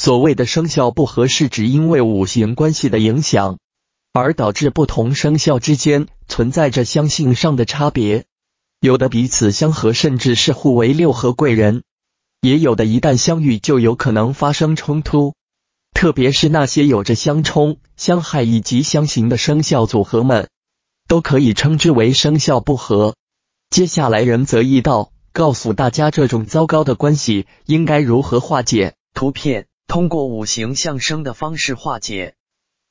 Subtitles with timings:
[0.00, 3.58] 所谓的生肖不合，是指因为五行关系的影响，
[4.14, 8.24] 而导致不同生肖之间存在着相性上的差别。
[8.80, 11.82] 有的彼此相合，甚至是互为六合贵人；
[12.40, 15.34] 也有的一旦相遇，就有可能发生冲突。
[15.92, 20.48] 特别是那些有着相冲、相害以及相刑的生肖组合们，
[21.08, 23.16] 都可以称之为生肖不合。
[23.68, 28.94] 接下来，仁泽易道告诉大家，这种糟糕的关系应该如何化解。
[29.12, 32.34] 图片通过五行相生的方式化解。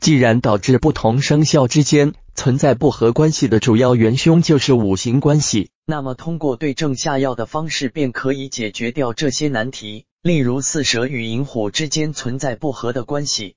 [0.02, 10.08] 既然导致不同生肖之间存在不合关系的主要元凶就是五行关系，那么通过对症下药的方式便可以解决掉这些难题。
[10.22, 13.56] 例如四蛇与寅虎之间存在不合的关系，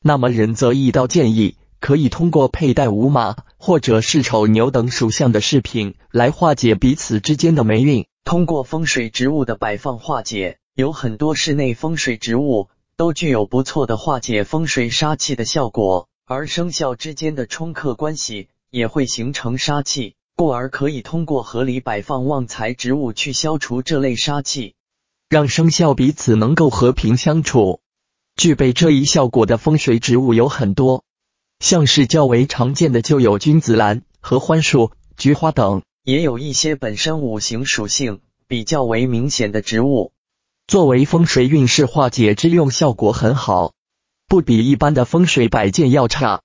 [0.00, 8.06] 那么仁泽一道建议可以通过佩戴午马或者是丑牛等属相的饰品来化解彼此之间的霉运。
[8.24, 24.74] 通过风水植物的摆放化解，有很多室内风水植物都具有不错的化解风水杀气的效果，而生肖之间的冲克关系也会形成杀气，故而可以通过合理摆放旺财植物去消除这类杀气。
[25.28, 27.78] 让生肖彼此能够和平相处，
[28.34, 31.04] 具备这一效果的风水植物有很多，
[31.60, 40.10] 像是较为常见的就有君子兰、合欢树、菊花等，也有一些本身五行属性比较为明显的植物，
[40.68, 43.72] 作为风水运势化解之用，效果很好，
[44.28, 46.36] 不比一般的风水摆件要差。